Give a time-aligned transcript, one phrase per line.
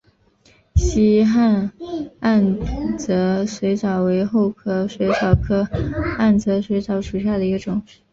[0.73, 1.71] 希罕
[2.21, 5.61] 暗哲水蚤为厚壳水蚤科
[6.17, 7.83] 暗哲水蚤属下的一个种。